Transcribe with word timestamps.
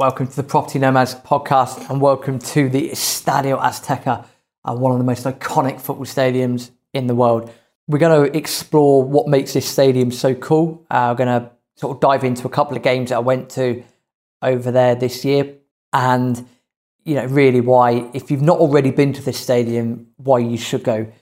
Welcome 0.00 0.28
to 0.28 0.36
the 0.36 0.42
Property 0.44 0.78
Nomads 0.78 1.14
podcast 1.14 1.90
and 1.90 2.00
welcome 2.00 2.38
to 2.38 2.70
the 2.70 2.88
Estadio 2.88 3.60
Azteca, 3.60 4.24
uh, 4.64 4.74
one 4.74 4.92
of 4.92 4.98
the 4.98 5.04
most 5.04 5.26
iconic 5.26 5.78
football 5.78 6.06
stadiums 6.06 6.70
in 6.94 7.06
the 7.06 7.14
world. 7.14 7.52
We're 7.86 7.98
going 7.98 8.30
to 8.30 8.34
explore 8.34 9.04
what 9.04 9.28
makes 9.28 9.52
this 9.52 9.68
stadium 9.68 10.10
so 10.10 10.34
cool. 10.34 10.86
Uh, 10.90 11.08
we're 11.12 11.26
going 11.26 11.42
to 11.42 11.50
sort 11.76 11.94
of 11.94 12.00
dive 12.00 12.24
into 12.24 12.46
a 12.46 12.50
couple 12.50 12.78
of 12.78 12.82
games 12.82 13.10
that 13.10 13.16
I 13.16 13.18
went 13.18 13.50
to 13.50 13.84
over 14.40 14.70
there 14.70 14.94
this 14.94 15.22
year 15.22 15.56
and 15.92 16.48
you 17.04 17.16
know 17.16 17.26
really 17.26 17.60
why 17.60 18.10
if 18.14 18.30
you've 18.30 18.40
not 18.40 18.58
already 18.58 18.92
been 18.92 19.12
to 19.12 19.20
this 19.20 19.38
stadium 19.38 20.06
why 20.16 20.38
you 20.38 20.56
should 20.56 20.82
go 20.82 21.12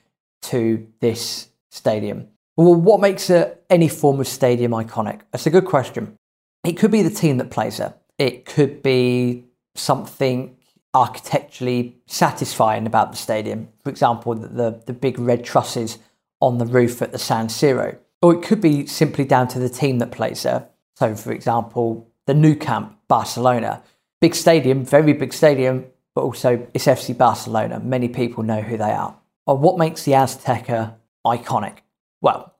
to 0.42 0.86
this 1.00 1.48
stadium. 1.72 2.28
Well, 2.56 2.76
what 2.76 3.00
makes 3.00 3.28
a, 3.28 3.58
any 3.68 3.88
form 3.88 4.20
of 4.20 4.28
stadium 4.28 4.70
iconic? 4.70 5.22
That's 5.32 5.48
a 5.48 5.50
good 5.50 5.64
question. 5.64 6.16
It 6.64 6.74
could 6.74 6.92
be 6.92 7.02
the 7.02 7.10
team 7.10 7.38
that 7.38 7.50
plays 7.50 7.78
there 7.78 7.94
it 8.18 8.44
could 8.44 8.82
be 8.82 9.44
something 9.74 10.56
architecturally 10.94 11.96
satisfying 12.06 12.86
about 12.86 13.12
the 13.12 13.16
stadium. 13.16 13.68
For 13.84 13.90
example, 13.90 14.34
the, 14.34 14.82
the, 14.86 14.92
big 14.92 15.18
red 15.18 15.44
trusses 15.44 15.98
on 16.40 16.58
the 16.58 16.66
roof 16.66 17.00
at 17.02 17.12
the 17.12 17.18
San 17.18 17.48
Siro. 17.48 17.96
Or 18.20 18.34
it 18.34 18.42
could 18.42 18.60
be 18.60 18.86
simply 18.86 19.24
down 19.24 19.48
to 19.48 19.58
the 19.58 19.68
team 19.68 19.98
that 19.98 20.10
plays 20.10 20.42
there. 20.42 20.68
So, 20.96 21.14
for 21.14 21.32
example, 21.32 22.10
the 22.26 22.34
Nou 22.34 22.56
Camp, 22.56 22.98
Barcelona. 23.06 23.82
Big 24.20 24.34
stadium, 24.34 24.84
very 24.84 25.12
big 25.12 25.32
stadium, 25.32 25.86
but 26.14 26.22
also 26.22 26.66
it's 26.74 26.86
FC 26.86 27.16
Barcelona. 27.16 27.78
Many 27.78 28.08
people 28.08 28.42
know 28.42 28.60
who 28.60 28.76
they 28.76 28.90
are. 28.90 29.16
Or 29.46 29.56
what 29.56 29.78
makes 29.78 30.02
the 30.02 30.12
Azteca 30.12 30.96
iconic? 31.24 31.78
Well, 32.20 32.54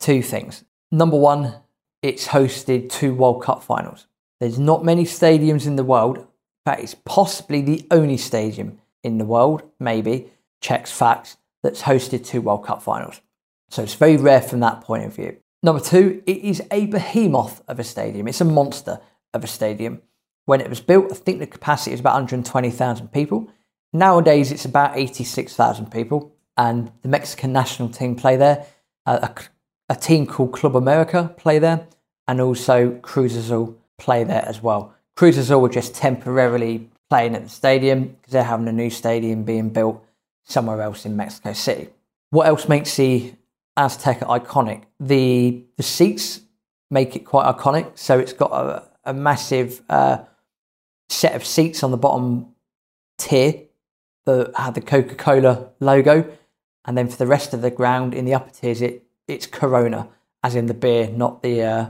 two 0.00 0.20
things. 0.20 0.64
Number 0.90 1.16
one, 1.16 1.54
it's 2.02 2.28
hosted 2.28 2.90
two 2.90 3.14
World 3.14 3.42
Cup 3.42 3.62
finals. 3.62 4.06
There's 4.44 4.58
not 4.58 4.84
many 4.84 5.04
stadiums 5.04 5.66
in 5.66 5.76
the 5.76 5.82
world. 5.82 6.26
Fact, 6.66 6.82
it's 6.82 6.94
possibly 7.06 7.62
the 7.62 7.86
only 7.90 8.18
stadium 8.18 8.78
in 9.02 9.16
the 9.16 9.24
world, 9.24 9.62
maybe, 9.80 10.32
checks 10.60 10.92
facts, 10.92 11.38
that's 11.62 11.80
hosted 11.80 12.26
two 12.26 12.42
World 12.42 12.66
Cup 12.66 12.82
finals. 12.82 13.22
So 13.70 13.82
it's 13.82 13.94
very 13.94 14.18
rare 14.18 14.42
from 14.42 14.60
that 14.60 14.82
point 14.82 15.06
of 15.06 15.16
view. 15.16 15.38
Number 15.62 15.80
two, 15.80 16.22
it 16.26 16.36
is 16.36 16.60
a 16.70 16.84
behemoth 16.84 17.62
of 17.68 17.80
a 17.80 17.84
stadium. 17.84 18.28
It's 18.28 18.42
a 18.42 18.44
monster 18.44 19.00
of 19.32 19.44
a 19.44 19.46
stadium. 19.46 20.02
When 20.44 20.60
it 20.60 20.68
was 20.68 20.82
built, 20.82 21.10
I 21.10 21.14
think 21.14 21.38
the 21.38 21.46
capacity 21.46 21.92
was 21.92 22.00
about 22.00 22.12
120,000 22.12 23.12
people. 23.12 23.50
Nowadays, 23.94 24.52
it's 24.52 24.66
about 24.66 24.98
86,000 24.98 25.90
people. 25.90 26.36
And 26.58 26.92
the 27.00 27.08
Mexican 27.08 27.54
national 27.54 27.88
team 27.88 28.14
play 28.14 28.36
there. 28.36 28.66
Uh, 29.06 29.26
a, 29.88 29.94
a, 29.94 29.96
team 29.96 30.26
called 30.26 30.52
Club 30.52 30.76
America 30.76 31.32
play 31.38 31.58
there. 31.58 31.88
And 32.28 32.42
also 32.42 32.98
Cruz 32.98 33.36
Azul 33.36 33.78
play 34.04 34.22
there 34.24 34.44
as 34.46 34.62
well. 34.62 34.94
Cruz 35.16 35.38
Azul 35.38 35.60
were 35.60 35.68
just 35.68 35.94
temporarily 35.94 36.90
playing 37.08 37.34
at 37.34 37.42
the 37.44 37.48
stadium 37.48 38.08
because 38.08 38.32
they're 38.32 38.44
having 38.44 38.68
a 38.68 38.72
new 38.72 38.90
stadium 38.90 39.44
being 39.44 39.70
built 39.70 40.04
somewhere 40.44 40.82
else 40.82 41.06
in 41.06 41.16
Mexico 41.16 41.52
City. 41.52 41.88
What 42.30 42.46
else 42.46 42.68
makes 42.68 42.96
the 42.96 43.32
Azteca 43.78 44.26
iconic? 44.38 44.82
The 45.00 45.64
the 45.76 45.82
seats 45.82 46.40
make 46.90 47.16
it 47.16 47.20
quite 47.20 47.46
iconic. 47.54 47.98
So 47.98 48.18
it's 48.18 48.32
got 48.32 48.52
a, 48.52 48.82
a 49.04 49.14
massive 49.14 49.82
uh, 49.88 50.18
set 51.08 51.34
of 51.34 51.44
seats 51.44 51.82
on 51.82 51.90
the 51.90 51.96
bottom 51.96 52.54
tier 53.18 53.62
that 54.26 54.52
have 54.56 54.74
the 54.74 54.80
Coca 54.80 55.14
Cola 55.14 55.70
logo, 55.80 56.30
and 56.84 56.96
then 56.96 57.08
for 57.08 57.16
the 57.16 57.26
rest 57.26 57.54
of 57.54 57.62
the 57.62 57.70
ground 57.70 58.14
in 58.14 58.24
the 58.24 58.34
upper 58.34 58.50
tiers, 58.50 58.82
it 58.82 59.04
it's 59.26 59.46
Corona, 59.46 60.08
as 60.42 60.54
in 60.54 60.66
the 60.66 60.74
beer, 60.74 61.08
not 61.08 61.42
the 61.42 61.62
uh, 61.62 61.86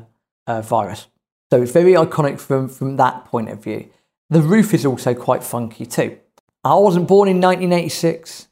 uh, 0.47 0.61
virus. 0.63 1.09
So 1.55 1.63
it's 1.63 1.71
very 1.71 1.93
iconic 1.93 2.41
from, 2.41 2.69
from 2.69 2.97
that 2.97 3.27
point 3.27 3.49
of 3.49 3.63
view. 3.63 3.89
The 4.29 4.43
roof 4.43 4.75
is 4.75 4.85
also 4.85 5.15
quite 5.15 5.45
funky 5.45 5.87
too. 5.87 6.19
I 6.65 6.75
wasn't 6.75 7.07
born 7.07 7.29
in 7.29 7.41
1986, 7.41 8.49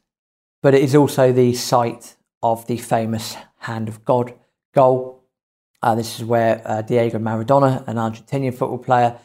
but 0.61 0.73
it 0.73 0.81
is 0.81 0.95
also 0.95 1.33
the 1.33 1.53
site 1.53 2.15
of 2.41 2.65
the 2.67 2.77
famous 2.77 3.35
Hand 3.57 3.89
of 3.89 4.05
God 4.05 4.33
goal. 4.73 5.21
Uh, 5.81 5.95
this 5.95 6.17
is 6.17 6.23
where 6.23 6.61
uh, 6.63 6.81
Diego 6.81 7.19
Maradona, 7.19 7.85
an 7.89 7.97
Argentinian 7.97 8.53
football 8.53 8.77
player, 8.77 9.19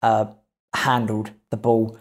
uh, 0.00 0.24
handled 0.74 1.32
the 1.50 1.58
ball. 1.58 1.98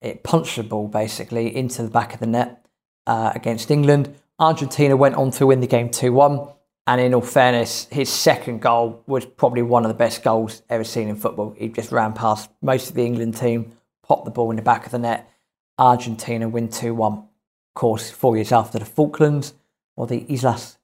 It 0.00 0.22
punched 0.22 0.56
the 0.56 0.62
ball 0.62 0.88
basically 0.88 1.54
into 1.54 1.82
the 1.82 1.90
back 1.90 2.14
of 2.14 2.20
the 2.20 2.26
net 2.26 2.64
uh, 3.06 3.32
against 3.34 3.70
England. 3.70 4.14
Argentina 4.38 4.96
went 4.96 5.16
on 5.16 5.30
to 5.32 5.46
win 5.46 5.60
the 5.60 5.66
game 5.66 5.90
2 5.90 6.10
1. 6.10 6.48
And 6.86 7.00
in 7.00 7.14
all 7.14 7.22
fairness, 7.22 7.88
his 7.90 8.10
second 8.10 8.60
goal 8.60 9.02
was 9.06 9.24
probably 9.24 9.62
one 9.62 9.84
of 9.84 9.88
the 9.88 9.94
best 9.94 10.22
goals 10.22 10.62
ever 10.68 10.84
seen 10.84 11.08
in 11.08 11.16
football. 11.16 11.54
He 11.56 11.68
just 11.68 11.92
ran 11.92 12.12
past 12.12 12.50
most 12.60 12.90
of 12.90 12.94
the 12.94 13.06
England 13.06 13.36
team, 13.36 13.72
popped 14.02 14.26
the 14.26 14.30
ball 14.30 14.50
in 14.50 14.56
the 14.56 14.62
back 14.62 14.84
of 14.84 14.92
the 14.92 14.98
net. 14.98 15.30
Argentina 15.78 16.48
win 16.48 16.68
2 16.68 16.94
1. 16.94 17.12
Of 17.12 17.28
course, 17.74 18.10
four 18.10 18.36
years 18.36 18.52
after 18.52 18.78
the 18.78 18.84
Falklands, 18.84 19.54
or 19.96 20.06
the 20.06 20.26
Islas 20.30 20.78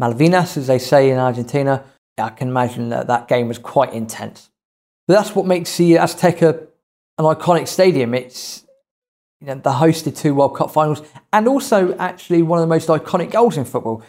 Malvinas, 0.00 0.56
as 0.56 0.66
they 0.66 0.78
say 0.78 1.10
in 1.10 1.18
Argentina, 1.18 1.84
I 2.18 2.30
can 2.30 2.48
imagine 2.48 2.88
that 2.88 3.06
that 3.08 3.28
game 3.28 3.48
was 3.48 3.58
quite 3.58 3.92
intense. 3.92 4.50
But 5.06 5.14
that's 5.14 5.34
what 5.34 5.46
makes 5.46 5.76
the 5.76 5.94
Azteca 5.94 6.66
an 7.18 7.24
iconic 7.24 7.68
stadium. 7.68 8.14
It's 8.14 8.64
you 9.40 9.48
know, 9.48 9.56
the 9.56 9.70
hosted 9.70 10.16
two 10.16 10.34
World 10.34 10.56
Cup 10.56 10.70
finals 10.70 11.02
and 11.32 11.48
also 11.48 11.96
actually 11.96 12.42
one 12.42 12.58
of 12.58 12.62
the 12.62 12.68
most 12.68 12.88
iconic 12.88 13.32
goals 13.32 13.56
in 13.56 13.64
football 13.64 14.02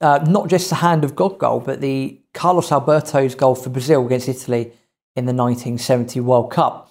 uh, 0.00 0.24
not 0.28 0.48
just 0.48 0.68
the 0.68 0.76
hand 0.76 1.04
of 1.04 1.14
God 1.14 1.38
goal, 1.38 1.60
but 1.60 1.80
the 1.80 2.20
Carlos 2.32 2.72
Alberto's 2.72 3.34
goal 3.34 3.54
for 3.54 3.70
Brazil 3.70 4.04
against 4.06 4.28
Italy 4.28 4.72
in 5.16 5.26
the 5.26 5.34
1970 5.34 6.20
World 6.20 6.50
Cup. 6.50 6.90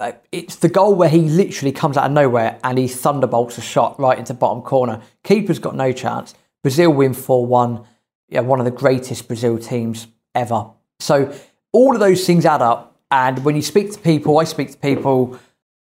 Uh, 0.00 0.12
it's 0.32 0.56
the 0.56 0.68
goal 0.68 0.94
where 0.94 1.08
he 1.08 1.20
literally 1.20 1.72
comes 1.72 1.96
out 1.96 2.06
of 2.06 2.12
nowhere 2.12 2.58
and 2.64 2.78
he 2.78 2.88
thunderbolts 2.88 3.58
a 3.58 3.60
shot 3.60 3.98
right 3.98 4.18
into 4.18 4.34
bottom 4.34 4.62
corner. 4.62 5.00
Keeper's 5.22 5.58
got 5.58 5.76
no 5.76 5.92
chance. 5.92 6.34
Brazil 6.62 6.92
win 6.92 7.14
4 7.14 7.46
1. 7.46 7.84
Yeah, 8.28 8.40
one 8.40 8.58
of 8.58 8.64
the 8.64 8.70
greatest 8.70 9.26
Brazil 9.26 9.58
teams 9.58 10.08
ever. 10.34 10.70
So 11.00 11.32
all 11.72 11.94
of 11.94 12.00
those 12.00 12.26
things 12.26 12.44
add 12.44 12.62
up. 12.62 13.00
And 13.10 13.44
when 13.44 13.56
you 13.56 13.62
speak 13.62 13.92
to 13.92 13.98
people, 13.98 14.38
I 14.38 14.44
speak 14.44 14.72
to 14.72 14.76
people, 14.76 15.38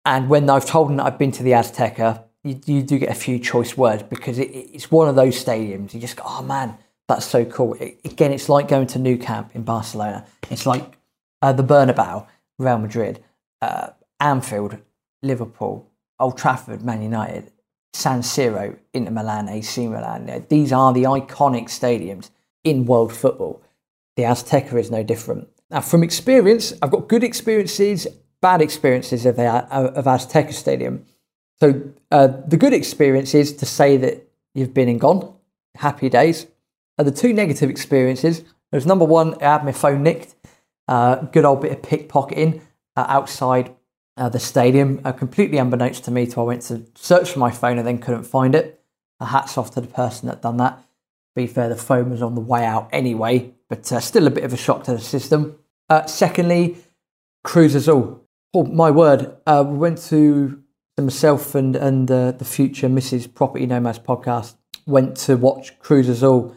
and 0.04 0.28
when 0.28 0.50
I've 0.50 0.66
told 0.66 0.90
them 0.90 0.98
that 0.98 1.06
I've 1.06 1.18
been 1.18 1.32
to 1.32 1.44
the 1.44 1.52
Azteca, 1.52 2.24
you, 2.44 2.60
you 2.66 2.84
do 2.84 3.00
get 3.00 3.10
a 3.10 3.16
few 3.16 3.40
choice 3.40 3.78
words 3.78 4.04
because 4.04 4.38
it, 4.40 4.50
it's 4.52 4.92
one 4.92 5.08
of 5.08 5.16
those 5.16 5.44
stadiums. 5.44 5.94
You 5.94 6.00
just 6.00 6.18
go, 6.18 6.24
oh 6.26 6.44
man, 6.44 6.78
that's 7.08 7.26
so 7.26 7.46
cool. 7.46 7.74
It, 7.76 8.00
again, 8.06 8.32
it's 8.32 8.50
like 8.50 8.68
going 8.68 8.88
to 8.88 9.00
Nou 9.00 9.18
Camp 9.18 9.52
in 9.54 9.64
Barcelona. 9.64 10.26
It's 10.50 10.66
like 10.66 10.98
uh, 11.42 11.54
the 11.54 11.64
Bernabeu, 11.64 12.28
Real 12.60 12.78
Madrid, 12.78 13.24
uh, 13.62 13.90
Anfield, 14.20 14.78
Liverpool, 15.22 15.90
Old 16.20 16.38
Trafford, 16.38 16.84
Man 16.84 17.02
United, 17.02 17.52
San 17.94 18.22
Siro, 18.22 18.78
Inter 18.94 19.12
Milan, 19.12 19.50
AC 19.50 19.88
Milan. 19.88 20.46
These 20.50 20.74
are 20.74 20.94
the 20.94 21.04
iconic 21.04 21.66
stadiums 21.66 22.30
in 22.64 22.86
world 22.86 23.14
football. 23.14 23.62
The 24.16 24.24
Azteca 24.24 24.74
is 24.74 24.92
no 24.92 25.04
different. 25.04 25.48
Now, 25.70 25.82
from 25.82 26.04
experience, 26.04 26.74
I've 26.82 26.92
got 26.92 27.08
good 27.08 27.24
experiences, 27.24 28.08
bad 28.42 28.62
experiences 28.62 29.26
of 29.26 29.38
the 29.38 29.48
of 29.48 30.06
Azteca 30.06 30.54
Stadium. 30.54 31.06
So 31.60 31.94
uh, 32.12 32.28
the 32.48 32.58
good 32.58 32.74
experience 32.74 33.34
is 33.34 33.54
to 33.58 33.66
say 33.66 33.98
that 33.98 34.28
you've 34.54 34.74
been 34.74 34.90
and 34.90 35.00
gone, 35.00 35.34
happy 35.76 36.10
days. 36.10 36.48
Uh, 36.98 37.04
the 37.04 37.12
two 37.12 37.34
negative 37.34 37.70
experiences, 37.70 38.44
there's 38.72 38.86
number 38.86 39.06
one, 39.06 39.36
I 39.42 39.54
had 39.54 39.66
my 39.66 39.72
phone 39.72 40.04
nicked, 40.04 40.36
uh, 40.88 41.16
good 41.16 41.46
old 41.46 41.62
bit 41.62 41.72
of 41.72 41.82
pickpocketing 41.82 42.62
uh, 42.96 43.06
outside 43.08 43.76
uh, 44.18 44.30
the 44.30 44.40
stadium, 44.40 45.02
uh, 45.04 45.12
completely 45.12 45.58
unbeknownst 45.58 46.04
to 46.06 46.12
me. 46.12 46.30
So 46.30 46.42
I 46.42 46.46
went 46.46 46.62
to 46.64 46.86
search 46.96 47.32
for 47.32 47.40
my 47.40 47.52
phone 47.52 47.78
and 47.78 47.88
then 47.88 47.98
couldn't 47.98 48.24
find 48.24 48.54
it. 48.54 48.80
hats 49.20 49.58
off 49.58 49.72
to 49.72 49.82
the 49.82 49.88
person 49.88 50.28
that 50.28 50.42
done 50.42 50.58
that. 50.58 50.84
Be 51.36 51.48
fair, 51.48 51.70
the 51.70 51.76
phone 51.76 52.12
was 52.12 52.22
on 52.22 52.36
the 52.36 52.42
way 52.42 52.64
out 52.64 52.90
anyway, 52.92 53.54
but 53.70 53.86
still 53.86 54.28
a 54.28 54.32
bit 54.32 54.44
of 54.44 54.54
a 54.54 54.58
shock 54.58 54.84
to 54.84 54.92
the 54.92 55.00
system. 55.00 55.58
secondly, 56.06 56.78
Cruz 57.44 57.74
Azul. 57.74 58.22
Oh 58.54 58.66
my 58.66 58.92
word! 58.92 59.36
we 59.48 59.78
went 59.78 59.98
to 60.10 60.63
myself 61.02 61.56
and 61.56 61.76
and 61.76 62.10
uh, 62.12 62.32
the 62.32 62.46
future 62.46 62.88
Mrs. 62.88 63.34
Property 63.34 63.66
Nomads 63.66 64.00
podcast 64.00 64.56
went 64.86 65.16
to 65.18 65.36
watch 65.36 65.80
Cruz 65.80 66.08
Azul 66.08 66.56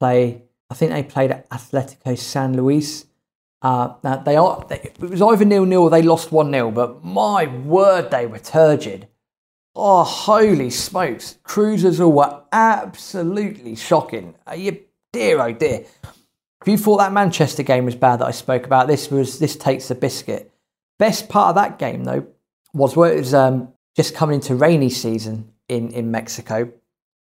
play. 0.00 0.42
I 0.68 0.74
think 0.74 0.90
they 0.90 1.02
played 1.02 1.30
at 1.30 1.48
Atletico 1.50 2.18
San 2.18 2.56
Luis. 2.56 3.06
Uh, 3.62 3.94
they 4.24 4.36
are. 4.36 4.64
They, 4.68 4.76
it 4.76 5.00
was 5.00 5.22
either 5.22 5.44
nil 5.44 5.64
nil 5.64 5.82
or 5.82 5.90
they 5.90 6.02
lost 6.02 6.32
one 6.32 6.50
0 6.50 6.70
But 6.72 7.04
my 7.04 7.46
word, 7.46 8.10
they 8.10 8.26
were 8.26 8.38
turgid. 8.38 9.08
Oh, 9.74 10.04
holy 10.04 10.70
smokes! 10.70 11.38
Cruz 11.42 11.84
Azul 11.84 12.12
were 12.12 12.42
absolutely 12.52 13.76
shocking. 13.76 14.34
Uh, 14.48 14.54
you 14.54 14.80
dear, 15.12 15.40
oh 15.40 15.52
dear. 15.52 15.84
If 16.62 16.68
you 16.68 16.78
thought 16.78 16.98
that 16.98 17.12
Manchester 17.12 17.62
game 17.62 17.84
was 17.84 17.94
bad 17.94 18.20
that 18.20 18.26
I 18.26 18.30
spoke 18.32 18.66
about, 18.66 18.88
this 18.88 19.10
was 19.10 19.38
this 19.38 19.56
takes 19.56 19.88
the 19.88 19.94
biscuit. 19.94 20.52
Best 20.98 21.28
part 21.28 21.50
of 21.50 21.54
that 21.56 21.78
game 21.78 22.04
though 22.04 22.26
was 22.72 22.96
where 22.96 23.12
it 23.12 23.18
was 23.18 23.34
um, 23.34 23.72
just 23.96 24.14
coming 24.14 24.34
into 24.34 24.54
rainy 24.54 24.90
season 24.90 25.50
in, 25.68 25.90
in 25.92 26.10
Mexico, 26.10 26.70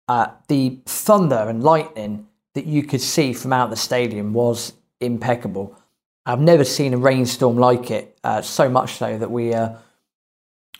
uh, 0.07 0.27
the 0.47 0.79
thunder 0.85 1.47
and 1.49 1.63
lightning 1.63 2.27
that 2.53 2.65
you 2.65 2.83
could 2.83 3.01
see 3.01 3.33
from 3.33 3.51
out 3.51 3.69
the 3.69 3.75
stadium 3.75 4.33
was 4.33 4.73
impeccable. 5.01 5.75
I've 6.25 6.39
never 6.39 6.63
seen 6.63 6.93
a 6.93 6.97
rainstorm 6.97 7.57
like 7.57 7.91
it. 7.91 8.17
Uh, 8.23 8.41
so 8.41 8.69
much 8.69 8.93
so 8.93 9.17
that 9.17 9.29
we 9.29 9.53
uh, 9.53 9.73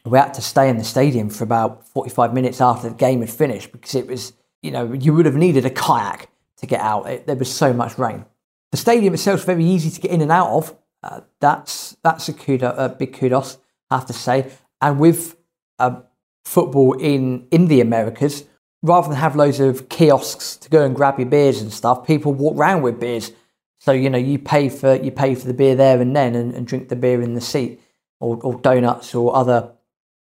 we 0.06 0.18
had 0.18 0.33
to 0.35 0.41
stay 0.41 0.69
in 0.69 0.77
the 0.77 0.83
stadium 0.83 1.30
for 1.30 1.44
about 1.44 1.88
45 1.88 2.33
minutes 2.33 2.62
after 2.62 2.89
the 2.89 2.95
game 2.95 3.21
had 3.21 3.30
finished 3.30 3.71
because 3.71 3.95
it 3.95 4.07
was, 4.07 4.33
you 4.62 4.71
know, 4.71 4.91
you 4.94 5.13
would 5.13 5.25
have 5.25 5.35
needed 5.35 5.65
a 5.65 5.69
kayak 5.69 6.30
to 6.57 6.65
get 6.65 6.81
out. 6.81 7.09
It, 7.09 7.27
there 7.27 7.35
was 7.35 7.53
so 7.53 7.74
much 7.74 7.97
rain. 7.97 8.25
The 8.71 8.77
stadium 8.77 9.13
itself 9.13 9.41
is 9.41 9.45
very 9.45 9.65
easy 9.65 9.89
to 9.91 10.01
get 10.01 10.12
in 10.12 10.21
and 10.21 10.31
out 10.31 10.50
of. 10.50 10.75
Uh, 11.01 11.21
that's 11.39 11.97
that's 12.03 12.30
a, 12.30 12.33
a 12.59 12.89
big 12.89 13.13
kudos, 13.13 13.57
I 13.89 13.97
have 13.97 14.07
to 14.07 14.13
say. 14.13 14.51
And 14.81 15.00
with 15.00 15.38
football 16.45 16.94
in 16.94 17.47
in 17.51 17.68
the 17.68 17.81
Americas, 17.81 18.45
rather 18.81 19.07
than 19.07 19.18
have 19.18 19.35
loads 19.35 19.59
of 19.59 19.89
kiosks 19.89 20.57
to 20.57 20.69
go 20.69 20.83
and 20.83 20.95
grab 20.95 21.19
your 21.19 21.30
beers 21.30 21.62
and 21.62 21.71
stuff, 21.71 22.06
people 22.06 22.33
walk 22.33 22.57
around 22.57 22.81
with 22.81 23.00
beers. 23.00 23.31
So 23.80 23.91
you 23.91 24.09
know 24.09 24.18
you 24.18 24.39
pay 24.39 24.69
for 24.69 24.95
you 24.95 25.12
pay 25.12 25.35
for 25.35 25.47
the 25.47 25.53
beer 25.53 25.75
there 25.75 26.00
and 26.01 26.15
then, 26.15 26.35
and, 26.35 26.53
and 26.53 26.68
drink 26.68 26.89
the 26.89 26.95
beer 26.95 27.21
in 27.21 27.33
the 27.33 27.41
seat, 27.41 27.81
or, 28.19 28.39
or 28.44 28.59
donuts 28.59 29.13
or 29.15 29.35
other 29.35 29.71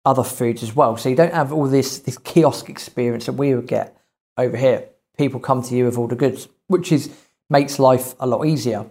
other 0.04 0.24
foods 0.24 0.62
as 0.62 0.74
well. 0.74 0.96
So 0.96 1.08
you 1.08 1.16
don't 1.16 1.34
have 1.34 1.52
all 1.52 1.66
this 1.66 1.98
this 1.98 2.18
kiosk 2.18 2.68
experience 2.68 3.26
that 3.26 3.32
we 3.32 3.54
would 3.54 3.66
get 3.66 3.96
over 4.36 4.56
here. 4.56 4.88
People 5.16 5.40
come 5.40 5.62
to 5.62 5.74
you 5.74 5.86
with 5.86 5.96
all 5.98 6.06
the 6.06 6.16
goods, 6.16 6.48
which 6.66 6.92
is 6.92 7.10
makes 7.48 7.78
life 7.78 8.14
a 8.20 8.26
lot 8.26 8.44
easier. 8.46 8.86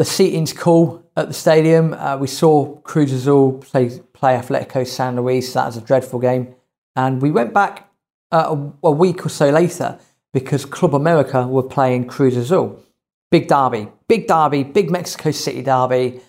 The 0.00 0.06
seating's 0.06 0.54
cool 0.54 1.04
at 1.14 1.28
the 1.28 1.34
stadium. 1.34 1.92
Uh, 1.92 2.16
we 2.16 2.26
saw 2.26 2.74
Cruz 2.76 3.12
Azul 3.12 3.58
play 3.58 3.90
play 4.14 4.34
Atletico 4.34 4.86
San 4.86 5.16
Luis. 5.16 5.52
That 5.52 5.66
was 5.66 5.76
a 5.76 5.82
dreadful 5.82 6.20
game, 6.20 6.54
and 6.96 7.20
we 7.20 7.30
went 7.30 7.52
back 7.52 7.92
uh, 8.32 8.56
a, 8.56 8.86
a 8.86 8.90
week 8.90 9.26
or 9.26 9.28
so 9.28 9.50
later 9.50 9.98
because 10.32 10.64
Club 10.64 10.94
America 10.94 11.46
were 11.46 11.62
playing 11.62 12.06
Cruz 12.06 12.34
Azul. 12.34 12.82
Big 13.30 13.46
derby, 13.46 13.88
big 14.08 14.26
derby, 14.26 14.62
big 14.62 14.90
Mexico 14.90 15.32
City 15.32 15.60
derby 15.60 16.22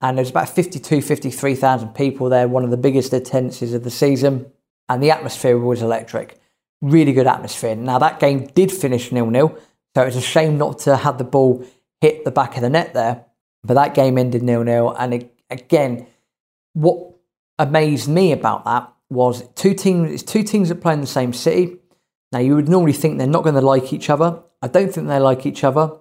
and 0.00 0.16
there's 0.16 0.30
about 0.30 0.48
52, 0.48 1.02
53,000 1.02 1.88
people 1.88 2.30
there, 2.30 2.48
one 2.48 2.64
of 2.64 2.70
the 2.70 2.78
biggest 2.78 3.12
attendances 3.12 3.74
of 3.74 3.84
the 3.84 3.90
season, 3.90 4.50
and 4.88 5.02
the 5.02 5.10
atmosphere 5.10 5.58
was 5.58 5.82
electric. 5.82 6.40
Really 6.80 7.12
good 7.12 7.26
atmosphere. 7.26 7.76
Now, 7.76 7.98
that 7.98 8.20
game 8.20 8.46
did 8.54 8.72
finish 8.72 9.12
nil 9.12 9.28
nil, 9.28 9.54
so 9.94 10.02
it's 10.04 10.16
a 10.16 10.22
shame 10.22 10.56
not 10.56 10.78
to 10.80 10.96
have 10.96 11.18
the 11.18 11.24
ball 11.24 11.62
hit 12.00 12.24
the 12.24 12.30
back 12.30 12.56
of 12.56 12.62
the 12.62 12.70
net 12.70 12.94
there, 12.94 13.24
but 13.64 13.74
that 13.74 13.94
game 13.94 14.18
ended 14.18 14.42
nil 14.42 14.64
nil. 14.64 14.94
And 14.98 15.14
it, 15.14 15.34
again, 15.50 16.06
what 16.74 17.14
amazed 17.58 18.08
me 18.08 18.32
about 18.32 18.64
that 18.64 18.92
was 19.10 19.48
two 19.54 19.74
teams, 19.74 20.12
it's 20.12 20.22
two 20.22 20.42
teams 20.42 20.68
that 20.68 20.76
play 20.76 20.94
in 20.94 21.00
the 21.00 21.06
same 21.06 21.32
city. 21.32 21.76
Now, 22.30 22.40
you 22.40 22.54
would 22.54 22.68
normally 22.68 22.92
think 22.92 23.18
they're 23.18 23.26
not 23.26 23.42
going 23.42 23.54
to 23.54 23.60
like 23.60 23.92
each 23.92 24.10
other. 24.10 24.42
I 24.60 24.68
don't 24.68 24.92
think 24.92 25.08
they 25.08 25.18
like 25.18 25.46
each 25.46 25.64
other, 25.64 25.92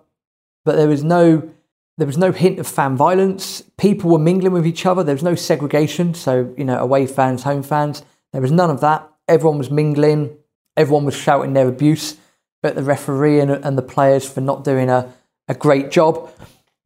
but 0.65 0.75
there 0.75 0.87
was 0.87 1.03
no 1.03 1.49
there 1.97 2.07
was 2.07 2.17
no 2.17 2.31
hint 2.31 2.59
of 2.59 2.67
fan 2.67 2.95
violence. 2.95 3.63
People 3.77 4.11
were 4.11 4.19
mingling 4.19 4.53
with 4.53 4.67
each 4.67 4.85
other. 4.85 5.03
There 5.03 5.15
was 5.15 5.23
no 5.23 5.33
segregation. 5.33 6.13
So, 6.13 6.53
you 6.55 6.63
know, 6.63 6.77
away 6.77 7.07
fans, 7.07 7.43
home 7.43 7.63
fans. 7.63 8.03
There 8.33 8.41
was 8.41 8.51
none 8.51 8.69
of 8.69 8.81
that. 8.81 9.09
Everyone 9.27 9.57
was 9.57 9.71
mingling. 9.71 10.37
Everyone 10.75 11.05
was 11.05 11.15
shouting 11.15 11.53
their 11.53 11.67
abuse 11.67 12.17
at 12.63 12.75
the 12.75 12.83
referee 12.83 13.39
and, 13.39 13.49
and 13.49 13.77
the 13.77 13.81
players 13.81 14.29
for 14.29 14.41
not 14.41 14.63
doing 14.63 14.89
a, 14.89 15.11
a 15.47 15.55
great 15.55 15.91
job. 15.91 16.31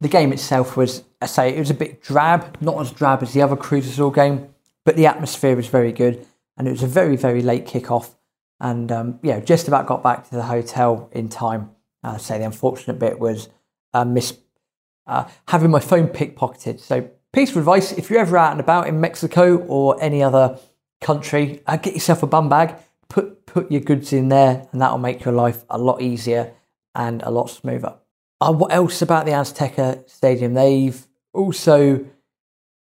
The 0.00 0.08
game 0.08 0.32
itself 0.32 0.76
was, 0.76 1.04
I 1.20 1.26
say, 1.26 1.54
it 1.54 1.58
was 1.58 1.70
a 1.70 1.74
bit 1.74 2.02
drab, 2.02 2.58
not 2.60 2.80
as 2.80 2.90
drab 2.90 3.22
as 3.22 3.32
the 3.32 3.42
other 3.42 3.56
Azul 3.56 4.10
game, 4.10 4.48
but 4.84 4.96
the 4.96 5.06
atmosphere 5.06 5.56
was 5.56 5.68
very 5.68 5.92
good. 5.92 6.26
And 6.56 6.68
it 6.68 6.72
was 6.72 6.82
a 6.82 6.88
very, 6.88 7.16
very 7.16 7.42
late 7.42 7.66
kickoff. 7.66 8.14
And 8.60 8.92
um, 8.92 9.20
yeah, 9.22 9.40
just 9.40 9.68
about 9.68 9.86
got 9.86 10.02
back 10.02 10.28
to 10.28 10.34
the 10.34 10.42
hotel 10.42 11.08
in 11.12 11.28
time. 11.28 11.70
I 12.02 12.18
say 12.18 12.38
the 12.38 12.44
unfortunate 12.44 12.98
bit 12.98 13.18
was 13.18 13.48
uh, 13.94 14.04
miss 14.04 14.36
uh, 15.06 15.28
having 15.48 15.70
my 15.70 15.80
phone 15.80 16.08
pickpocketed. 16.08 16.80
So, 16.80 17.08
piece 17.32 17.50
of 17.50 17.56
advice 17.56 17.92
if 17.92 18.10
you're 18.10 18.20
ever 18.20 18.36
out 18.36 18.52
and 18.52 18.60
about 18.60 18.86
in 18.86 19.00
Mexico 19.00 19.58
or 19.58 19.96
any 20.00 20.22
other 20.22 20.58
country, 21.00 21.62
uh, 21.66 21.76
get 21.76 21.94
yourself 21.94 22.22
a 22.22 22.26
bum 22.26 22.48
bag, 22.48 22.76
put, 23.08 23.46
put 23.46 23.70
your 23.70 23.80
goods 23.80 24.12
in 24.12 24.28
there, 24.28 24.66
and 24.72 24.80
that'll 24.80 24.98
make 24.98 25.24
your 25.24 25.34
life 25.34 25.64
a 25.68 25.78
lot 25.78 26.00
easier 26.00 26.54
and 26.94 27.22
a 27.22 27.30
lot 27.30 27.50
smoother. 27.50 27.94
Uh, 28.42 28.50
what 28.50 28.72
else 28.72 29.02
about 29.02 29.24
the 29.24 29.30
Azteca 29.30 30.08
Stadium? 30.10 30.54
They've 30.54 31.06
also 31.32 32.04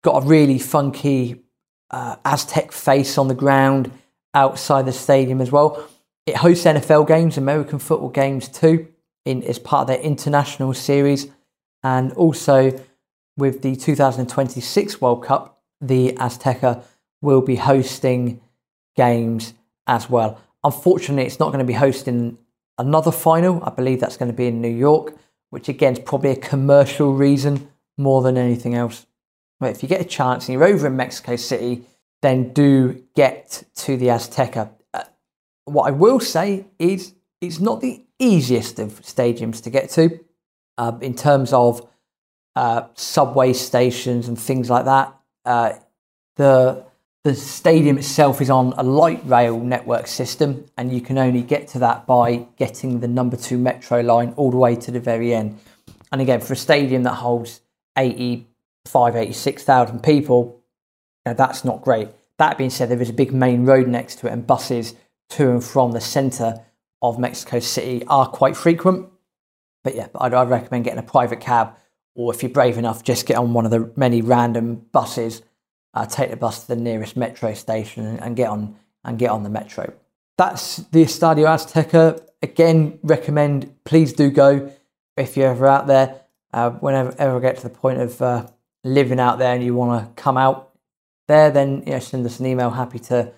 got 0.04 0.24
a 0.24 0.26
really 0.26 0.58
funky 0.58 1.44
uh, 1.92 2.16
Aztec 2.26 2.72
face 2.72 3.16
on 3.20 3.28
the 3.28 3.36
ground 3.36 3.92
outside 4.34 4.88
the 4.88 4.92
stadium 4.92 5.40
as 5.40 5.52
well. 5.52 5.88
It 6.26 6.38
hosts 6.38 6.66
NFL 6.66 7.08
games, 7.08 7.38
American 7.38 7.78
football 7.78 8.10
games 8.10 8.48
too, 8.48 8.88
in 9.24 9.44
as 9.44 9.60
part 9.60 9.82
of 9.82 9.88
their 9.90 10.00
international 10.00 10.74
series. 10.74 11.28
And 11.84 12.12
also 12.14 12.80
with 13.38 13.62
the 13.62 13.76
2026 13.76 15.00
World 15.00 15.24
Cup, 15.24 15.62
the 15.80 16.14
Azteca 16.14 16.84
will 17.22 17.42
be 17.42 17.58
hosting 17.58 18.42
games 18.96 19.54
as 19.86 20.10
well. 20.10 20.42
Unfortunately, 20.64 21.28
it's 21.28 21.40
not 21.40 21.50
going 21.50 21.60
to 21.60 21.66
be 21.66 21.74
hosting 21.74 22.40
another 22.80 23.12
final. 23.12 23.64
I 23.64 23.70
believe 23.70 24.00
that's 24.00 24.18
going 24.18 24.32
to 24.32 24.36
be 24.36 24.48
in 24.48 24.60
New 24.60 24.68
York, 24.68 25.14
which 25.52 25.70
again 25.70 25.94
is 25.94 26.00
probably 26.00 26.32
a 26.32 26.36
commercial 26.36 27.14
reason 27.14 27.70
more 27.98 28.22
than 28.22 28.38
anything 28.38 28.74
else. 28.74 29.06
But 29.60 29.72
if 29.72 29.84
you 29.84 29.90
get 29.90 30.02
a 30.02 30.06
chance 30.06 30.48
and 30.48 30.54
you're 30.54 30.64
over 30.64 30.88
in 30.88 30.96
Mexico 30.96 31.36
City, 31.36 31.86
then 32.22 32.52
do 32.52 33.04
get 33.16 33.64
to 33.76 33.96
the 33.96 34.08
Azteca. 34.08 34.72
Uh, 34.94 35.04
what 35.66 35.84
I 35.84 35.92
will 35.92 36.20
say 36.20 36.66
is 36.80 37.14
it's 37.40 37.60
not 37.60 37.82
the 37.82 38.04
easiest 38.18 38.80
of 38.80 39.02
stadiums 39.02 39.62
to 39.64 39.70
get 39.70 39.90
to 39.92 40.20
uh, 40.78 40.98
in 41.02 41.16
terms 41.16 41.54
of 41.54 41.88
uh, 42.56 42.88
subway 42.96 43.54
stations 43.54 44.28
and 44.28 44.40
things 44.40 44.70
like 44.70 44.86
that. 44.86 45.16
Uh, 45.46 45.74
the 46.38 46.84
the 47.24 47.36
stadium 47.36 48.00
itself 48.00 48.42
is 48.42 48.50
on 48.50 48.74
a 48.78 48.84
light 48.84 49.22
rail 49.26 49.60
network 49.60 50.08
system, 50.08 50.66
and 50.78 50.92
you 50.92 51.02
can 51.02 51.18
only 51.18 51.44
get 51.44 51.68
to 51.70 51.80
that 51.80 52.08
by 52.08 52.48
getting 52.58 53.00
the 53.00 53.08
number 53.08 53.38
two 53.38 53.58
metro 53.58 54.02
line 54.02 54.34
all 54.38 54.50
the 54.50 54.58
way 54.58 54.76
to 54.76 54.90
the 54.90 55.00
very 55.00 55.34
end. 55.34 55.60
And 56.12 56.20
again, 56.20 56.42
for 56.42 56.54
a 56.54 56.58
stadium 56.58 57.04
that 57.04 57.14
holds 57.14 57.62
85, 57.96 59.16
86,000 59.16 60.02
people, 60.02 60.62
that's 61.24 61.64
not 61.64 61.82
great. 61.82 62.10
That 62.38 62.58
being 62.58 62.72
said, 62.72 62.90
there 62.90 63.02
is 63.02 63.10
a 63.10 63.14
big 63.14 63.32
main 63.32 63.66
road 63.66 63.88
next 63.88 64.16
to 64.20 64.28
it, 64.28 64.34
and 64.34 64.48
buses 64.48 64.96
to 65.30 65.52
and 65.52 65.64
from 65.64 65.92
the 65.92 66.02
centre 66.02 66.66
of 67.04 67.20
Mexico 67.20 67.60
City 67.60 68.04
are 68.08 68.28
quite 68.28 68.58
frequent. 68.58 69.08
But 69.84 69.96
yeah, 69.96 70.08
I'd, 70.16 70.34
I'd 70.34 70.50
recommend 70.50 70.86
getting 70.86 71.00
a 71.00 71.04
private 71.04 71.40
cab, 71.40 71.76
or 72.16 72.34
if 72.34 72.42
you're 72.42 72.52
brave 72.52 72.80
enough, 72.80 73.04
just 73.04 73.28
get 73.28 73.38
on 73.38 73.54
one 73.54 73.66
of 73.66 73.72
the 73.72 73.92
many 73.96 74.24
random 74.24 74.88
buses. 74.92 75.44
Uh, 75.94 76.06
take 76.06 76.30
the 76.30 76.38
bus 76.38 76.62
to 76.62 76.68
the 76.70 76.82
nearest 76.82 77.18
metro 77.18 77.54
station 77.54 78.06
and, 78.20 78.36
get 78.36 78.50
on 78.50 78.76
and 79.04 79.20
get 79.20 79.30
on 79.30 79.44
the 79.44 79.50
metro. 79.50 79.92
That's 80.38 80.78
the 80.78 81.04
Estadio 81.04 81.46
Azteca. 81.46 82.22
Again, 82.42 83.00
recommend 83.04 83.76
please 83.84 84.14
do 84.14 84.32
go 84.32 84.72
if 85.18 85.36
you're 85.36 85.50
ever 85.50 85.68
out 85.68 85.88
there. 85.88 86.22
Uh, 86.54 86.72
whenever 86.72 87.14
ever 87.18 87.40
get 87.40 87.58
to 87.58 87.64
the 87.64 87.70
point 87.70 88.00
of 88.00 88.22
uh, 88.22 88.48
living 88.84 89.20
out 89.20 89.38
there 89.40 89.54
and 89.54 89.64
you 89.64 89.74
want 89.74 90.16
to 90.16 90.22
come 90.22 90.38
out 90.38 90.72
there, 91.28 91.50
then 91.50 91.84
you 91.86 91.94
know, 91.94 92.00
send 92.00 92.26
us 92.26 92.40
an 92.40 92.46
email. 92.46 92.70
Happy 92.70 93.00
to 93.00 93.32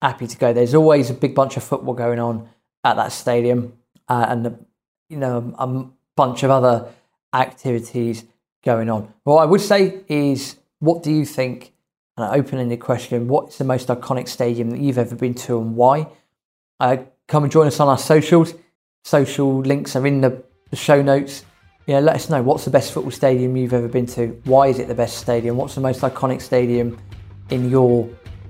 happy 0.00 0.26
to 0.26 0.38
go. 0.38 0.52
There's 0.52 0.74
always 0.74 1.10
a 1.10 1.14
big 1.14 1.34
bunch 1.34 1.56
of 1.56 1.64
football 1.64 1.94
going 1.94 2.18
on 2.18 2.48
at 2.84 2.96
that 2.96 3.12
stadium, 3.12 3.74
uh, 4.08 4.26
and 4.28 4.66
you 5.08 5.16
know, 5.16 5.54
a 5.58 5.84
bunch 6.16 6.42
of 6.42 6.50
other 6.50 6.88
activities 7.32 8.24
going 8.64 8.90
on. 8.90 9.12
What 9.24 9.42
I 9.42 9.44
would 9.44 9.60
say 9.60 10.00
is, 10.08 10.56
what 10.78 11.02
do 11.02 11.12
you 11.12 11.24
think? 11.24 11.72
An 12.20 12.38
open-ended 12.38 12.80
question. 12.80 13.28
What's 13.28 13.56
the 13.56 13.64
most 13.64 13.88
iconic 13.88 14.28
stadium 14.28 14.70
that 14.70 14.80
you've 14.80 14.98
ever 14.98 15.16
been 15.16 15.34
to, 15.34 15.58
and 15.58 15.74
why? 15.74 16.06
Uh, 16.78 16.98
come 17.28 17.44
and 17.44 17.52
join 17.52 17.66
us 17.66 17.80
on 17.80 17.88
our 17.88 17.96
socials. 17.96 18.52
Social 19.04 19.60
links 19.60 19.96
are 19.96 20.06
in 20.06 20.20
the, 20.20 20.42
the 20.68 20.76
show 20.76 21.00
notes. 21.00 21.46
Yeah, 21.86 22.00
let 22.00 22.16
us 22.16 22.28
know 22.28 22.42
what's 22.42 22.66
the 22.66 22.70
best 22.70 22.92
football 22.92 23.10
stadium 23.10 23.56
you've 23.56 23.72
ever 23.72 23.88
been 23.88 24.04
to. 24.08 24.38
Why 24.44 24.68
is 24.68 24.78
it 24.78 24.86
the 24.86 24.94
best 24.94 25.16
stadium? 25.16 25.56
What's 25.56 25.74
the 25.74 25.80
most 25.80 26.02
iconic 26.02 26.42
stadium 26.42 26.98
in 27.48 27.70
your 27.70 28.08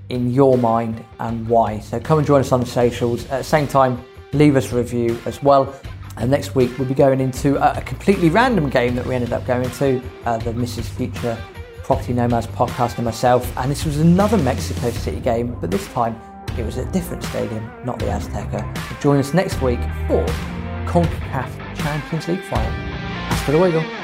in 0.09 0.31
your 0.31 0.57
mind, 0.57 1.05
and 1.19 1.47
why? 1.47 1.79
So 1.79 1.97
come 1.97 2.17
and 2.17 2.27
join 2.27 2.41
us 2.41 2.51
on 2.51 2.59
the 2.59 2.65
socials. 2.65 3.23
At 3.27 3.37
the 3.37 3.43
same 3.45 3.67
time, 3.67 4.03
leave 4.33 4.57
us 4.57 4.73
a 4.73 4.75
review 4.75 5.17
as 5.25 5.41
well. 5.41 5.73
And 6.17 6.29
next 6.29 6.55
week 6.55 6.77
we'll 6.77 6.89
be 6.89 6.93
going 6.93 7.21
into 7.21 7.55
a, 7.55 7.79
a 7.79 7.81
completely 7.81 8.29
random 8.29 8.69
game 8.69 8.95
that 8.95 9.05
we 9.05 9.15
ended 9.15 9.31
up 9.31 9.45
going 9.45 9.69
to, 9.69 10.01
uh, 10.25 10.37
the 10.39 10.51
Mrs. 10.51 10.83
Future 10.83 11.37
Property 11.83 12.13
Nomads 12.13 12.47
podcast 12.47 12.97
and 12.97 13.05
myself. 13.05 13.51
And 13.57 13.71
this 13.71 13.85
was 13.85 13.99
another 13.99 14.37
Mexico 14.37 14.89
City 14.91 15.19
game, 15.19 15.57
but 15.59 15.71
this 15.71 15.87
time 15.89 16.19
it 16.57 16.65
was 16.65 16.77
at 16.77 16.87
a 16.87 16.91
different 16.91 17.23
stadium, 17.23 17.69
not 17.85 17.99
the 17.99 18.05
Azteca. 18.05 19.01
Join 19.01 19.19
us 19.19 19.33
next 19.33 19.61
week 19.61 19.79
for 20.07 20.25
CONCACAF 20.85 21.75
Champions 21.75 22.27
League 22.27 22.43
final. 22.43 22.71
Hasta 22.71 23.51
luego. 23.51 24.00